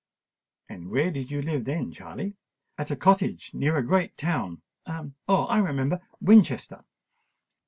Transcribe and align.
"And 0.67 0.89
where 0.89 1.11
did 1.11 1.29
you 1.29 1.43
live 1.43 1.65
then, 1.65 1.91
Charley?" 1.91 2.35
"At 2.75 2.89
a 2.89 2.95
cottage 2.95 3.53
near 3.53 3.77
a 3.77 3.85
great 3.85 4.17
town—Oh! 4.17 5.05
I 5.45 5.59
remember—Winchester." 5.59 6.85